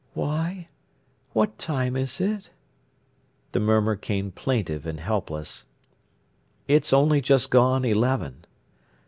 [0.15, 0.67] "Why,
[1.33, 2.49] what time is it?"
[3.51, 5.65] The murmur came plaintive and helpless.
[6.67, 8.45] "It's only just gone eleven."